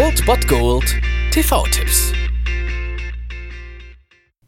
Old 0.00 0.24
Bot 0.26 0.46
Gold 0.46 0.94
TV-Tipps. 1.32 2.12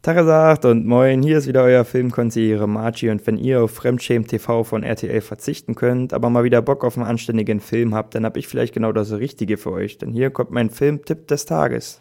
Tagesacht 0.01 0.63
und 0.63 0.85
moin, 0.85 1.21
hier 1.21 1.39
ist 1.39 1.47
wieder 1.47 1.63
euer 1.63 1.83
Filmkonsigliere 1.83 2.69
Margie 2.69 3.09
und 3.09 3.27
wenn 3.27 3.35
ihr 3.35 3.61
auf 3.61 3.71
Fremdschämen 3.71 4.25
TV 4.25 4.63
von 4.63 4.83
RTL 4.83 5.19
verzichten 5.19 5.75
könnt, 5.75 6.13
aber 6.13 6.29
mal 6.29 6.45
wieder 6.45 6.61
Bock 6.61 6.85
auf 6.85 6.95
einen 6.95 7.05
anständigen 7.05 7.59
Film 7.59 7.93
habt, 7.93 8.15
dann 8.15 8.23
hab 8.23 8.37
ich 8.37 8.47
vielleicht 8.47 8.73
genau 8.73 8.93
das 8.93 9.11
Richtige 9.11 9.57
für 9.57 9.73
euch, 9.73 9.97
denn 9.97 10.13
hier 10.13 10.29
kommt 10.29 10.51
mein 10.51 10.69
Filmtipp 10.69 11.27
des 11.27 11.45
Tages. 11.45 11.99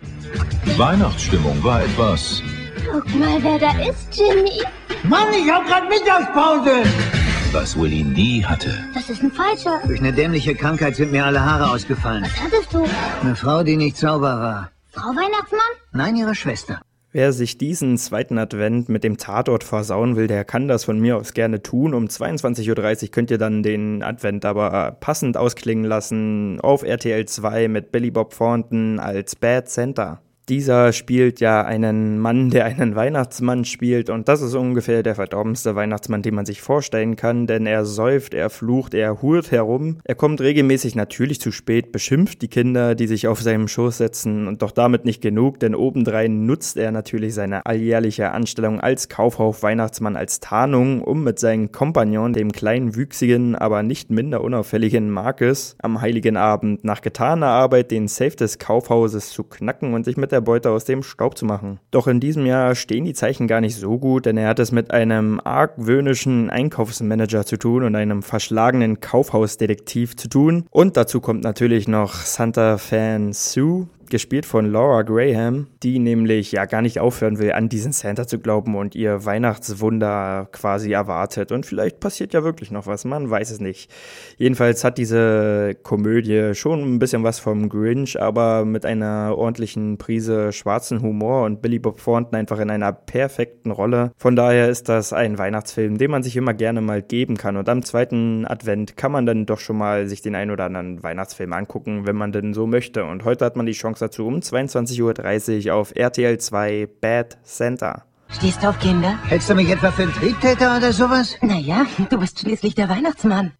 Die 0.00 0.78
Weihnachtsstimmung 0.78 1.62
war 1.62 1.84
etwas. 1.84 2.42
Guck 2.90 3.14
mal, 3.16 3.36
wer 3.42 3.58
da 3.58 3.72
ist, 3.86 4.18
Jimmy. 4.18 4.62
Mann, 5.02 5.28
ich 5.34 5.52
hab 5.52 5.66
grad 5.66 5.90
Mittagspause. 5.90 7.23
Was 7.54 7.78
Willy 7.78 8.02
nie 8.02 8.44
hatte. 8.44 8.74
Das 8.94 9.08
ist 9.08 9.22
ein 9.22 9.30
Falscher. 9.30 9.80
Durch 9.86 10.00
eine 10.00 10.12
dämliche 10.12 10.56
Krankheit 10.56 10.96
sind 10.96 11.12
mir 11.12 11.24
alle 11.24 11.40
Haare 11.40 11.70
ausgefallen. 11.70 12.24
Was 12.24 12.42
hattest 12.42 12.74
du? 12.74 12.84
Eine 13.22 13.36
Frau, 13.36 13.62
die 13.62 13.76
nicht 13.76 13.96
sauber 13.96 14.40
war. 14.40 14.72
Frau 14.90 15.10
Weihnachtsmann? 15.10 15.60
Nein, 15.92 16.16
ihre 16.16 16.34
Schwester. 16.34 16.80
Wer 17.12 17.32
sich 17.32 17.56
diesen 17.56 17.96
zweiten 17.96 18.38
Advent 18.38 18.88
mit 18.88 19.04
dem 19.04 19.18
Tatort 19.18 19.62
versauen 19.62 20.16
will, 20.16 20.26
der 20.26 20.44
kann 20.44 20.66
das 20.66 20.82
von 20.82 20.98
mir 20.98 21.16
aus 21.16 21.32
gerne 21.32 21.62
tun. 21.62 21.94
Um 21.94 22.06
22.30 22.06 23.02
Uhr 23.04 23.10
könnt 23.12 23.30
ihr 23.30 23.38
dann 23.38 23.62
den 23.62 24.02
Advent 24.02 24.44
aber 24.44 24.96
passend 24.98 25.36
ausklingen 25.36 25.84
lassen 25.84 26.60
auf 26.60 26.82
RTL 26.82 27.24
2 27.24 27.68
mit 27.68 27.92
Billy 27.92 28.10
Bob 28.10 28.36
Thornton 28.36 28.98
als 28.98 29.36
Bad 29.36 29.68
Center. 29.68 30.23
Dieser 30.50 30.92
spielt 30.92 31.40
ja 31.40 31.62
einen 31.64 32.18
Mann, 32.18 32.50
der 32.50 32.66
einen 32.66 32.94
Weihnachtsmann 32.94 33.64
spielt. 33.64 34.10
Und 34.10 34.28
das 34.28 34.42
ist 34.42 34.54
ungefähr 34.54 35.02
der 35.02 35.14
verdorbenste 35.14 35.74
Weihnachtsmann, 35.74 36.20
den 36.20 36.34
man 36.34 36.44
sich 36.44 36.60
vorstellen 36.60 37.16
kann, 37.16 37.46
denn 37.46 37.64
er 37.64 37.86
säuft, 37.86 38.34
er 38.34 38.50
flucht, 38.50 38.92
er 38.92 39.22
hurt 39.22 39.50
herum, 39.52 40.00
er 40.04 40.14
kommt 40.14 40.42
regelmäßig 40.42 40.96
natürlich 40.96 41.40
zu 41.40 41.50
spät, 41.50 41.92
beschimpft 41.92 42.42
die 42.42 42.48
Kinder, 42.48 42.94
die 42.94 43.06
sich 43.06 43.26
auf 43.26 43.40
seinem 43.40 43.68
Schoß 43.68 43.96
setzen. 43.96 44.46
Und 44.46 44.60
doch 44.60 44.70
damit 44.70 45.06
nicht 45.06 45.22
genug, 45.22 45.60
denn 45.60 45.74
obendrein 45.74 46.44
nutzt 46.44 46.76
er 46.76 46.92
natürlich 46.92 47.32
seine 47.32 47.64
alljährliche 47.64 48.32
Anstellung 48.32 48.80
als 48.80 49.08
Kaufhaus-Weihnachtsmann 49.08 50.14
als 50.14 50.40
Tarnung, 50.40 51.00
um 51.00 51.24
mit 51.24 51.38
seinem 51.38 51.72
Kompagnon, 51.72 52.34
dem 52.34 52.52
kleinen, 52.52 52.96
wüchsigen, 52.96 53.54
aber 53.54 53.82
nicht 53.82 54.10
minder 54.10 54.44
unauffälligen 54.44 55.08
Marcus, 55.08 55.74
am 55.80 56.02
heiligen 56.02 56.36
Abend 56.36 56.84
nach 56.84 57.00
getaner 57.00 57.46
Arbeit 57.46 57.90
den 57.90 58.08
Safe 58.08 58.36
des 58.36 58.58
Kaufhauses 58.58 59.30
zu 59.30 59.44
knacken 59.44 59.94
und 59.94 60.04
sich 60.04 60.18
mit 60.18 60.33
der 60.34 60.40
Beute 60.40 60.70
aus 60.70 60.84
dem 60.84 61.02
Staub 61.02 61.38
zu 61.38 61.46
machen. 61.46 61.80
Doch 61.90 62.06
in 62.06 62.20
diesem 62.20 62.44
Jahr 62.44 62.74
stehen 62.74 63.04
die 63.04 63.14
Zeichen 63.14 63.46
gar 63.46 63.60
nicht 63.60 63.76
so 63.76 63.98
gut, 63.98 64.26
denn 64.26 64.36
er 64.36 64.48
hat 64.48 64.58
es 64.58 64.72
mit 64.72 64.90
einem 64.90 65.40
argwöhnischen 65.42 66.50
Einkaufsmanager 66.50 67.46
zu 67.46 67.56
tun 67.56 67.84
und 67.84 67.94
einem 67.94 68.22
verschlagenen 68.22 69.00
Kaufhausdetektiv 69.00 70.16
zu 70.16 70.28
tun. 70.28 70.66
Und 70.70 70.96
dazu 70.96 71.20
kommt 71.20 71.42
natürlich 71.42 71.88
noch 71.88 72.14
Santa 72.14 72.76
Fan 72.78 73.32
Sue, 73.32 73.86
gespielt 74.14 74.46
von 74.46 74.70
Laura 74.70 75.02
Graham, 75.02 75.66
die 75.82 75.98
nämlich 75.98 76.52
ja 76.52 76.66
gar 76.66 76.82
nicht 76.82 77.00
aufhören 77.00 77.40
will, 77.40 77.50
an 77.50 77.68
diesen 77.68 77.90
Santa 77.90 78.28
zu 78.28 78.38
glauben 78.38 78.76
und 78.76 78.94
ihr 78.94 79.24
Weihnachtswunder 79.24 80.46
quasi 80.52 80.92
erwartet. 80.92 81.50
Und 81.50 81.66
vielleicht 81.66 81.98
passiert 81.98 82.32
ja 82.32 82.44
wirklich 82.44 82.70
noch 82.70 82.86
was, 82.86 83.04
man 83.04 83.28
weiß 83.28 83.50
es 83.50 83.58
nicht. 83.58 83.90
Jedenfalls 84.36 84.84
hat 84.84 84.98
diese 84.98 85.74
Komödie 85.82 86.54
schon 86.54 86.94
ein 86.94 87.00
bisschen 87.00 87.24
was 87.24 87.40
vom 87.40 87.68
Grinch, 87.68 88.22
aber 88.22 88.64
mit 88.64 88.86
einer 88.86 89.34
ordentlichen 89.36 89.98
Prise 89.98 90.52
schwarzen 90.52 91.02
Humor 91.02 91.42
und 91.42 91.60
Billy 91.60 91.80
Bob 91.80 92.00
Thornton 92.00 92.36
einfach 92.36 92.60
in 92.60 92.70
einer 92.70 92.92
perfekten 92.92 93.72
Rolle. 93.72 94.12
Von 94.16 94.36
daher 94.36 94.68
ist 94.68 94.88
das 94.88 95.12
ein 95.12 95.38
Weihnachtsfilm, 95.38 95.98
den 95.98 96.12
man 96.12 96.22
sich 96.22 96.36
immer 96.36 96.54
gerne 96.54 96.82
mal 96.82 97.02
geben 97.02 97.36
kann. 97.36 97.56
Und 97.56 97.68
am 97.68 97.82
zweiten 97.82 98.46
Advent 98.46 98.96
kann 98.96 99.10
man 99.10 99.26
dann 99.26 99.44
doch 99.44 99.58
schon 99.58 99.76
mal 99.76 100.06
sich 100.06 100.22
den 100.22 100.36
ein 100.36 100.52
oder 100.52 100.66
anderen 100.66 101.02
Weihnachtsfilm 101.02 101.52
angucken, 101.52 102.06
wenn 102.06 102.14
man 102.14 102.30
denn 102.30 102.54
so 102.54 102.68
möchte. 102.68 103.04
Und 103.04 103.24
heute 103.24 103.44
hat 103.44 103.56
man 103.56 103.66
die 103.66 103.72
Chance 103.72 104.03
dazu 104.04 104.26
um 104.26 104.36
22.30 104.36 105.68
Uhr 105.68 105.74
auf 105.74 105.92
RTL 105.94 106.38
2 106.38 106.88
Bad 107.00 107.38
Center. 107.42 108.04
Stehst 108.28 108.62
du 108.62 108.68
auf 108.68 108.78
Kinder? 108.78 109.18
Hältst 109.28 109.48
du 109.48 109.54
mich 109.54 109.70
etwa 109.70 109.90
für 109.90 110.02
einen 110.02 110.12
Triebtäter 110.12 110.76
oder 110.76 110.92
sowas? 110.92 111.36
Naja, 111.40 111.86
du 112.10 112.18
bist 112.18 112.40
schließlich 112.40 112.74
der 112.74 112.88
Weihnachtsmann. 112.88 113.52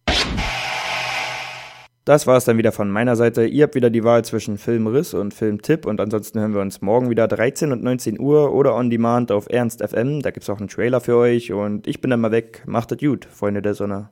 Das 2.03 2.27
war 2.27 2.37
es 2.37 2.45
dann 2.45 2.59
wieder 2.59 2.71
von 2.71 2.91
meiner 2.91 3.15
Seite. 3.15 3.45
Ihr 3.47 3.63
habt 3.63 3.73
wieder 3.73 3.89
die 3.89 4.03
Wahl 4.03 4.23
zwischen 4.23 4.59
Filmriss 4.59 5.15
und 5.15 5.33
Filmtipp 5.33 5.87
und 5.87 5.99
ansonsten 5.99 6.39
hören 6.39 6.53
wir 6.53 6.61
uns 6.61 6.81
morgen 6.81 7.09
wieder 7.09 7.27
13 7.27 7.71
und 7.71 7.81
19 7.81 8.19
Uhr 8.19 8.53
oder 8.53 8.75
on 8.75 8.91
demand 8.91 9.31
auf 9.31 9.47
Ernst 9.49 9.81
FM. 9.81 10.21
Da 10.21 10.29
gibt's 10.29 10.47
auch 10.51 10.59
einen 10.59 10.67
Trailer 10.67 11.01
für 11.01 11.17
euch 11.17 11.51
und 11.51 11.87
ich 11.87 12.01
bin 12.01 12.11
dann 12.11 12.21
mal 12.21 12.31
weg. 12.31 12.61
Macht 12.67 12.91
es 12.91 12.99
gut, 12.99 13.25
Freunde 13.25 13.63
der 13.63 13.73
Sonne. 13.73 14.11